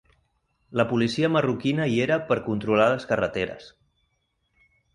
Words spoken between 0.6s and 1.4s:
La policia